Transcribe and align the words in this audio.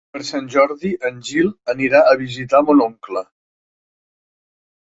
Per 0.15 0.19
Sant 0.27 0.45
Jordi 0.53 0.89
en 1.09 1.19
Gil 1.27 1.51
anirà 1.75 2.01
a 2.13 2.17
visitar 2.23 2.63
mon 2.71 2.83
oncle. 2.87 3.25